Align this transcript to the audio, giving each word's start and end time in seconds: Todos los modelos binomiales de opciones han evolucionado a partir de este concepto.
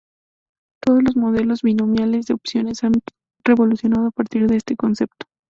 Todos 0.83 1.03
los 1.03 1.15
modelos 1.15 1.61
binomiales 1.61 2.25
de 2.25 2.33
opciones 2.33 2.83
han 2.83 2.93
evolucionado 3.45 4.07
a 4.07 4.09
partir 4.09 4.47
de 4.47 4.57
este 4.57 4.75
concepto. 4.75 5.27